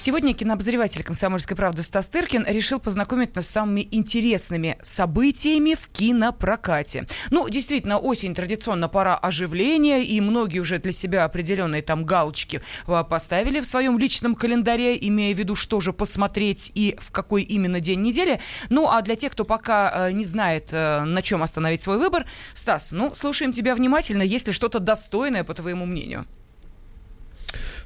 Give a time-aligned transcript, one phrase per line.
[0.00, 7.06] Сегодня кинообозреватель «Комсомольской правды» Стас Тыркин решил познакомить нас с самыми интересными событиями в кинопрокате.
[7.28, 13.04] Ну, действительно, осень традиционно пора оживления, и многие уже для себя определенные там галочки а,
[13.04, 17.80] поставили в своем личном календаре, имея в виду, что же посмотреть и в какой именно
[17.80, 18.40] день недели.
[18.70, 22.24] Ну, а для тех, кто пока э, не знает, э, на чем остановить свой выбор,
[22.54, 26.24] Стас, ну, слушаем тебя внимательно, если что-то достойное, по твоему мнению.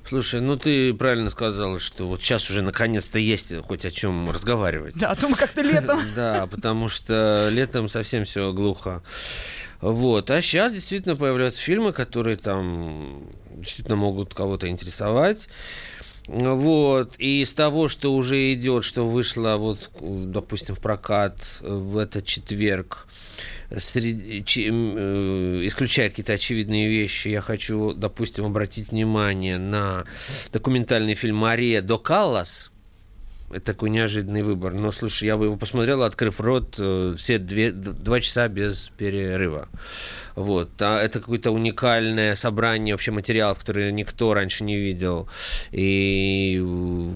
[0.06, 4.94] Слушай, ну ты правильно сказала, что вот сейчас уже наконец-то есть хоть о чем разговаривать.
[4.96, 6.00] Да, а то мы как-то летом.
[6.14, 9.02] Да, потому что летом совсем все глухо.
[9.80, 10.30] Вот.
[10.30, 15.48] А сейчас действительно появляются фильмы, которые там действительно могут кого-то интересовать.
[16.26, 17.14] Вот.
[17.18, 23.06] И из того, что уже идет, что вышло, вот, допустим, в прокат в этот четверг,
[23.78, 30.04] среди, э, исключая какие-то очевидные вещи, я хочу, допустим, обратить внимание на
[30.52, 32.70] документальный фильм «Мария до Каллас»,
[33.50, 34.72] это такой неожиданный выбор.
[34.72, 39.68] Но, слушай, я бы его посмотрел, открыв рот, э, все две, два часа без перерыва.
[40.34, 40.70] Вот.
[40.80, 45.28] А это какое-то уникальное собрание вообще материалов, которые никто раньше не видел.
[45.70, 46.64] И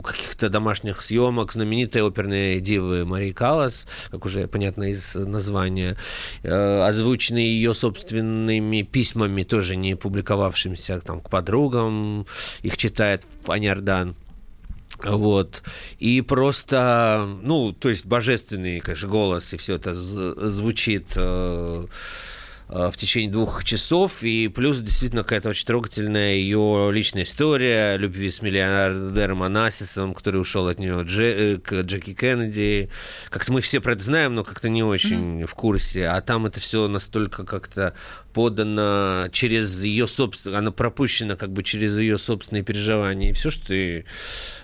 [0.05, 5.97] каких-то домашних съемок знаменитой оперной дивы Марии Калас, как уже понятно из названия,
[6.43, 12.27] э, озвученные ее собственными письмами, тоже не публиковавшимся там, к подругам.
[12.63, 14.15] Их читает Аня Ардан.
[15.05, 15.63] Вот.
[15.99, 21.87] И просто, ну, то есть божественный, конечно, голос, и все это звучит Э,
[22.69, 28.43] в течение двух часов, и плюс действительно какая-то очень трогательная ее личная история любви с
[28.43, 32.91] миллиардером Анасисом, который ушел от нее Дже, э, к Джеки Кеннеди.
[33.31, 35.47] Как-то мы все про это знаем, но как-то не очень mm-hmm.
[35.47, 36.09] в курсе.
[36.09, 37.95] А там это все настолько как-то
[38.39, 43.31] подано через ее собственное, она пропущена как бы через ее собственные переживания.
[43.31, 44.05] И все, что ты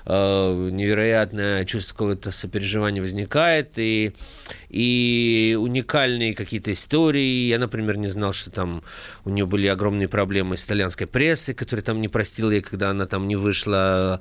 [0.06, 4.12] э, невероятное чувство какого-то сопереживания возникает, и,
[4.68, 7.48] и уникальные какие-то истории.
[7.48, 8.84] Я, например, не знал, что там
[9.24, 13.06] у нее были огромные проблемы с итальянской прессой, которая там не простила ей, когда она
[13.06, 14.20] там не вышла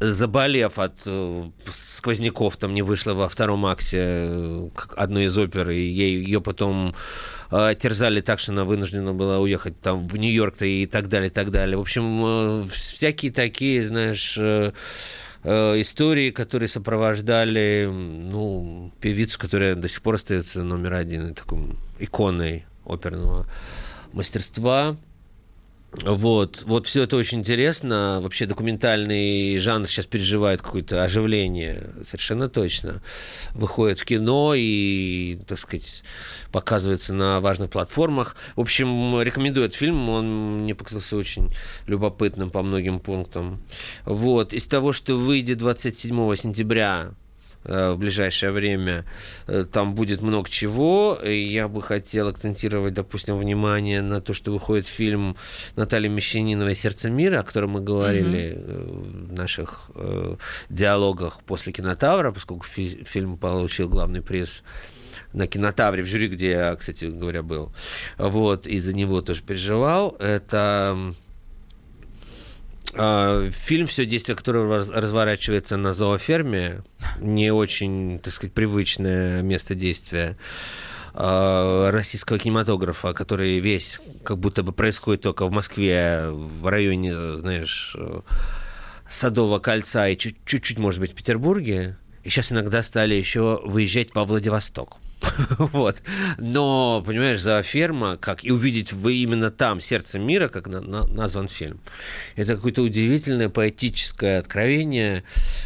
[0.00, 5.82] заболев от э, сквозняков, там не вышла во втором акте э, одной из опер, и
[5.82, 6.96] ей, ее потом
[7.50, 11.50] терзали так, что она вынуждена была уехать там в Нью-Йорк и так далее, и так
[11.50, 11.76] далее.
[11.76, 14.38] В общем, всякие такие, знаешь,
[15.44, 23.46] истории, которые сопровождали ну, певицу, которая до сих пор остается номер один, такой иконой оперного
[24.12, 24.96] мастерства.
[25.90, 28.20] Вот, вот все это очень интересно.
[28.22, 33.00] Вообще документальный жанр сейчас переживает какое-то оживление, совершенно точно.
[33.54, 36.02] Выходит в кино и, так сказать,
[36.52, 38.36] показывается на важных платформах.
[38.54, 41.54] В общем, рекомендую этот фильм, он мне показался очень
[41.86, 43.58] любопытным по многим пунктам.
[44.04, 47.12] Вот, из того, что выйдет 27 сентября
[47.64, 49.04] в ближайшее время.
[49.46, 51.18] Э, там будет много чего.
[51.24, 55.36] Я бы хотел акцентировать, допустим, внимание на то, что выходит фильм
[55.76, 59.28] Натальи Мещаниновой «Сердце мира», о котором мы говорили mm-hmm.
[59.28, 60.36] в наших э,
[60.70, 64.62] диалогах после «Кинотавра», поскольку фи- фильм получил главный приз
[65.32, 67.72] на кинотавре в жюри, где я, кстати говоря, был.
[68.16, 70.16] Вот, и за него тоже переживал.
[70.18, 71.14] Это
[72.92, 76.82] фильм, все действие которого разворачивается на зооферме,
[77.20, 80.36] не очень, так сказать, привычное место действия
[81.14, 87.96] а, российского кинематографа, который весь как будто бы происходит только в Москве, в районе, знаешь,
[89.08, 91.96] Садового кольца и чуть-чуть, может быть, в Петербурге.
[92.24, 94.98] И сейчас иногда стали еще выезжать во Владивосток.
[95.58, 96.02] вот.
[96.38, 101.06] Но, понимаешь, за ферма, как и увидеть вы именно там сердце мира, как на, на,
[101.06, 101.80] назван фильм,
[102.36, 105.24] это какое-то удивительное поэтическое откровение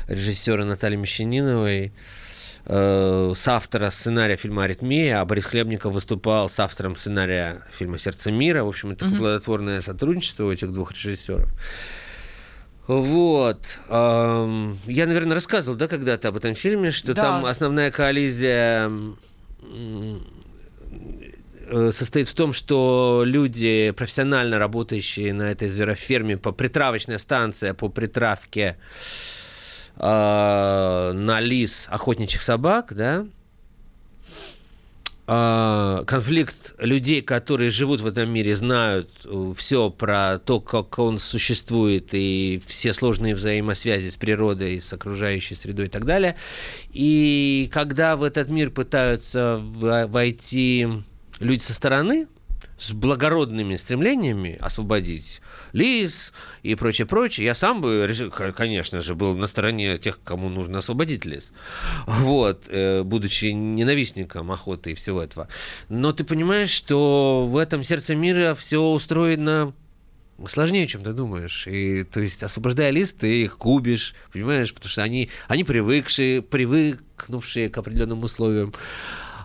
[0.08, 1.92] режиссера Натальи Мещаниновой,
[2.66, 8.30] э, с автора сценария фильма «Аритмия», а Борис Хлебников выступал с автором сценария фильма «Сердце
[8.30, 8.64] мира».
[8.64, 9.18] В общем, это mm-hmm.
[9.18, 11.48] плодотворное сотрудничество у этих двух режиссеров.
[12.88, 13.78] Вот.
[13.88, 17.22] Я, наверное, рассказывал, да, когда-то об этом фильме, что да.
[17.22, 18.90] там основная коллизия
[21.90, 28.76] состоит в том, что люди, профессионально работающие на этой звероферме, по притравочной станции, по притравке
[29.96, 33.41] э, на лис охотничьих собак, да, а,
[35.26, 42.08] конфликт людей, которые живут в этом мире, знают э, все про то, как он существует,
[42.12, 46.36] и все сложные взаимосвязи с природой, с окружающей средой и так далее.
[46.92, 50.88] И когда в этот мир пытаются войти
[51.38, 52.26] люди со стороны,
[52.82, 55.40] с благородными стремлениями освободить
[55.72, 56.32] лис
[56.62, 58.08] и прочее, прочее, я сам бы,
[58.56, 61.52] конечно же, был на стороне тех, кому нужно освободить лис.
[62.06, 65.48] Вот, э, будучи ненавистником охоты и всего этого.
[65.88, 69.72] Но ты понимаешь, что в этом сердце мира все устроено
[70.48, 71.66] сложнее, чем ты думаешь.
[71.68, 77.68] И, то есть, освобождая лист, ты их губишь, понимаешь, потому что они, они привыкшие, привыкнувшие
[77.68, 78.74] к определенным условиям.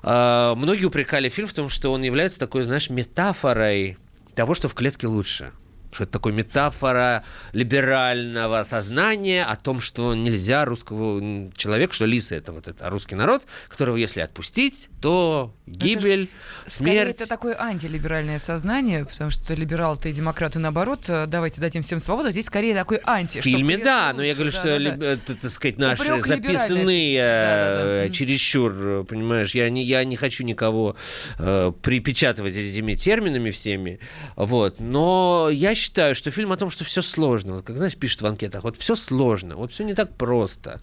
[0.04, 3.98] А, многие упрекали фильм в том, что он является такой, знаешь, метафорой
[4.36, 5.52] того, что в клетке лучше.
[5.92, 7.24] Что это такой метафора
[7.54, 13.44] либерального сознания о том, что нельзя русского человека, что лисы это вот это русский народ,
[13.70, 16.96] которого если отпустить, то гибель, это смерть.
[16.96, 22.00] Скорее, это такое антилиберальное сознание, потому что либералы-то и демократы наоборот, э, давайте дадим всем
[22.00, 23.40] свободу, здесь скорее такой анти.
[23.40, 25.06] В фильме, да, лучше, но я говорю, да, что, да, да.
[25.06, 28.10] Э, так сказать, наши Упрек записанные да, да, да.
[28.10, 30.96] чересчур, понимаешь, я не, я не хочу никого
[31.38, 34.00] э, припечатывать этими терминами всеми,
[34.36, 38.22] вот, но я считаю, что фильм о том, что все сложно, вот, как, знаешь, пишут
[38.22, 40.82] в анкетах, вот все сложно, вот все не так просто.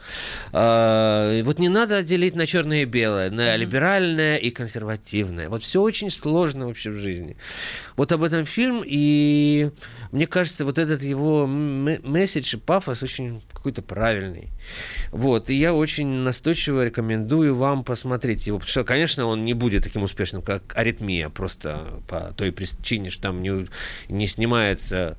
[0.53, 3.57] Э, вот не надо делить на черное и белое, на mm-hmm.
[3.57, 5.49] либеральное и консервативное.
[5.49, 7.37] Вот все очень сложно вообще в жизни.
[7.97, 9.71] Вот об этом фильм, и
[10.13, 14.51] мне кажется, вот этот его месседж и пафос очень какой-то правильный.
[15.11, 19.85] Вот, и я очень настойчиво рекомендую вам посмотреть его, потому что, конечно, он не будет
[19.85, 23.67] таким успешным, как «Аритмия», просто по той причине, что там не,
[24.09, 25.17] не снимается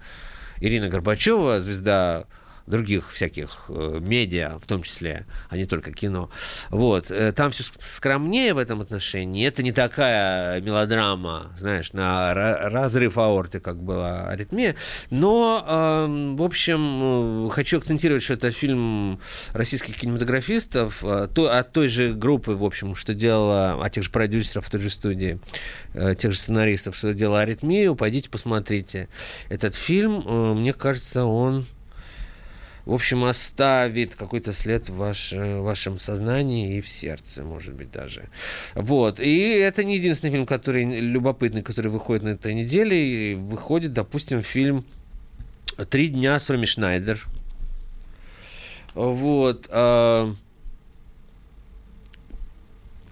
[0.60, 2.26] Ирина Горбачева, звезда
[2.68, 6.30] других всяких э, медиа, в том числе, а не только кино.
[6.70, 7.12] Вот.
[7.12, 9.46] Э, там все скромнее в этом отношении.
[9.46, 14.76] Это не такая мелодрама, знаешь, на разрыв аорты, как была аритмия.
[15.12, 19.20] Но, э, в общем, хочу акцентировать, что это фильм
[19.54, 24.66] российских кинематографистов, то, от той же группы, в общем, что делала, от тех же продюсеров
[24.66, 25.40] в той же студии,
[25.94, 27.96] тех же сценаристов, что делала аритмию.
[27.96, 29.08] Пойдите посмотрите
[29.50, 30.24] этот фильм.
[30.60, 31.66] Мне кажется, он
[32.86, 37.92] в общем, оставит какой-то след в, ваш, в вашем сознании и в сердце, может быть,
[37.92, 38.30] даже.
[38.76, 39.20] Вот.
[39.20, 43.32] И это не единственный фильм, который любопытный, который выходит на этой неделе.
[43.32, 44.86] И выходит, допустим, фильм
[45.90, 47.26] «Три дня с Роми Шнайдер».
[48.94, 49.68] Вот.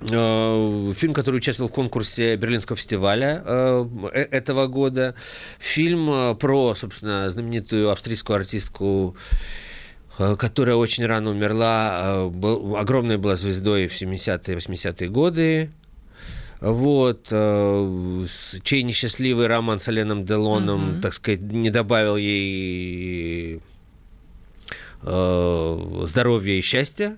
[0.10, 5.16] Э, фильм, который участвовал в конкурсе Берлинского фестиваля э, э, этого года.
[5.60, 9.16] Фильм про, собственно, знаменитую австрийскую артистку
[10.16, 12.26] которая очень рано умерла,
[12.78, 15.72] огромной была звездой в 70-е, 80-е годы.
[16.62, 21.02] Вот, чей несчастливый роман с Оленом Делоном, угу.
[21.02, 23.60] так сказать, не добавил ей
[25.04, 27.18] здоровья и счастья.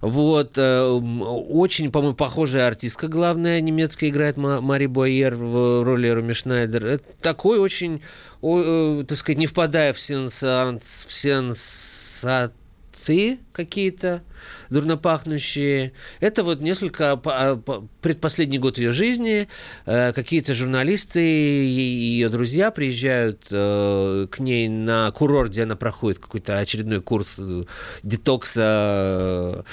[0.00, 0.52] Вот.
[0.56, 6.86] Э, очень, по-моему, похожая артистка главная немецкая играет Мари Бойер в роли Руми Шнайдер.
[6.86, 8.02] Это такой очень,
[8.42, 12.52] э, так сказать, не впадая в сенсац, в сенсат
[12.96, 14.22] отцы какие-то
[14.70, 15.92] дурнопахнущие.
[16.20, 17.56] Это вот несколько а,
[18.00, 19.48] предпоследний год ее жизни.
[19.84, 26.18] Э, какие-то журналисты и ее друзья приезжают э, к ней на курорт, где она проходит
[26.18, 27.64] какой-то очередной курс э,
[28.02, 29.64] детокса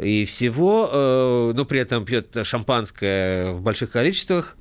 [0.00, 4.56] и всего, но при этом пьет шампанское в больших количествах.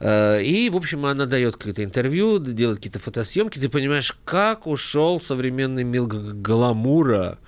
[0.00, 3.58] И, в общем, она дает какое-то интервью, делает какие-то фотосъемки.
[3.58, 7.38] Ты понимаешь, как ушел современный мир гламура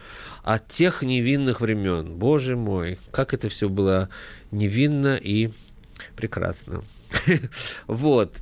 [0.42, 2.14] от тех невинных времен.
[2.16, 4.10] Боже мой, как это все было
[4.50, 5.50] невинно и
[6.16, 6.82] прекрасно.
[7.86, 8.36] вот.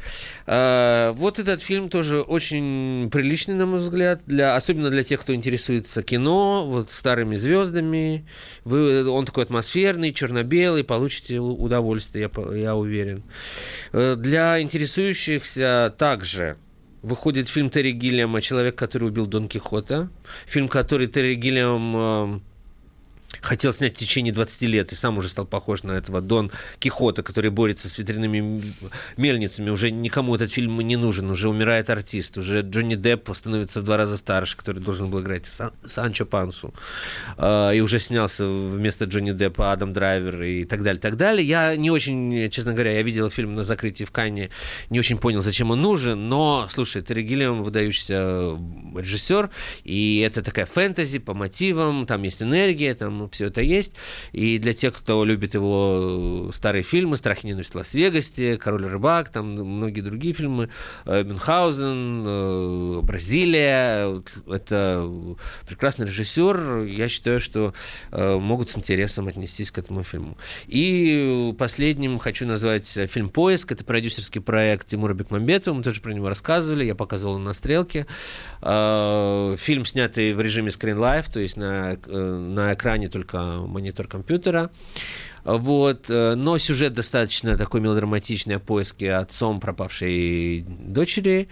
[0.47, 5.35] А, вот этот фильм тоже очень приличный, на мой взгляд, для, особенно для тех, кто
[5.35, 8.27] интересуется кино, вот старыми звездами.
[8.65, 13.23] Вы, он такой атмосферный, черно-белый, получите удовольствие, я, я уверен.
[13.93, 16.57] Э, для интересующихся также
[17.03, 20.11] выходит фильм Терри Гиллиама «Человек, который убил Дон Кихота».
[20.47, 22.43] Фильм, который Терри Гиллиам
[23.41, 27.23] хотел снять в течение 20 лет и сам уже стал похож на этого Дон Кихота,
[27.23, 28.63] который борется с ветряными
[29.17, 29.71] мельницами.
[29.71, 33.97] Уже никому этот фильм не нужен, уже умирает артист, уже Джонни Депп становится в два
[33.97, 36.75] раза старше, который должен был играть Сан Санчо Пансу.
[37.37, 41.47] А, и уже снялся вместо Джонни Деппа Адам Драйвер и так далее, так далее.
[41.47, 44.51] Я не очень, честно говоря, я видел фильм на закрытии в Канне,
[44.91, 48.59] не очень понял, зачем он нужен, но, слушай, Терри Гиллиам выдающийся
[48.97, 49.51] режиссер,
[49.85, 53.93] и это такая фэнтези по мотивам, там есть энергия, там там все это есть.
[54.33, 59.31] И для тех, кто любит его старые фильмы «Страх и ненависть в Лас-Вегасе», «Король рыбак»,
[59.31, 60.69] там многие другие фильмы,
[61.05, 64.23] Мюнхгаузен, Бразилия.
[64.49, 65.09] Это
[65.69, 66.85] прекрасный режиссер.
[66.85, 67.75] Я считаю, что
[68.11, 70.37] могут с интересом отнестись к этому фильму.
[70.67, 73.73] И последним хочу назвать фильм «Поиск».
[73.73, 75.75] Это продюсерский проект Тимура Бекмамбетова.
[75.75, 76.85] Мы тоже про него рассказывали.
[76.85, 78.07] Я показывал на стрелке.
[78.61, 84.71] Фильм, снятый в режиме Life, то есть на, на экране только монитор компьютера.
[85.45, 86.09] Вот.
[86.09, 91.49] Но сюжет достаточно такой мелодраматичный о поиске отцом пропавшей дочери.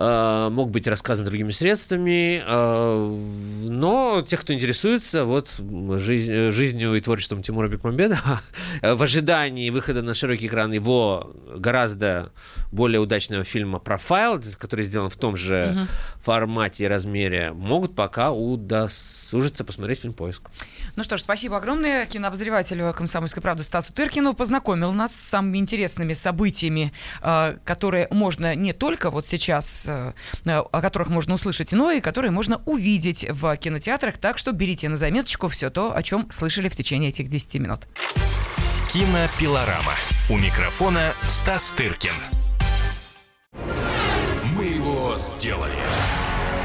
[0.00, 5.50] Э, мог быть рассказан другими средствами, э, но тех, кто интересуется вот
[5.96, 8.40] жизнь, жизнью и творчеством Тимура Бекмамбетова,
[8.82, 12.30] в ожидании выхода на широкий экран его гораздо
[12.70, 15.88] более удачного фильма «Профайл», который сделан в том же угу.
[16.22, 18.30] формате и размере, могут пока
[19.28, 20.42] удосужиться посмотреть фильм «Поиск».
[20.96, 24.34] Ну что ж, спасибо огромное кинообозревателю «Комсомольской правды» Стасу Тыркину.
[24.34, 26.92] Познакомил нас с самыми интересными событиями,
[27.22, 30.12] э, которые можно не только вот сейчас, э,
[30.44, 34.18] о которых можно услышать, но и которые можно увидеть в кинотеатрах.
[34.18, 37.80] Так что берите на заметочку все то, о чем слышали в течение этих 10 минут.
[38.90, 39.94] Кинопилорама.
[40.30, 42.14] У микрофона Стас Тыркин.
[44.56, 45.74] Мы его сделали.